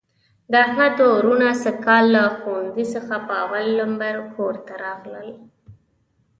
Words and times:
د 0.51 0.53
احمد 0.65 0.91
دوه 0.97 1.11
وروڼه 1.15 1.49
سږ 1.63 1.75
کال 1.85 2.03
له 2.15 2.23
ښوونځي 2.37 2.85
څخه 2.93 3.15
په 3.27 3.33
اول 3.43 3.65
لمبر 3.79 4.15
کورته 4.33 4.73
راغلل. 4.85 5.29